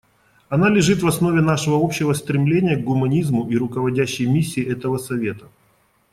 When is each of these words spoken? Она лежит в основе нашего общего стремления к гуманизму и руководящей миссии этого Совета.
Она 0.49 0.67
лежит 0.69 1.03
в 1.03 1.07
основе 1.07 1.41
нашего 1.41 1.75
общего 1.79 2.13
стремления 2.13 2.75
к 2.75 2.83
гуманизму 2.83 3.47
и 3.51 3.55
руководящей 3.55 4.25
миссии 4.25 4.65
этого 4.67 4.97
Совета. 4.97 5.47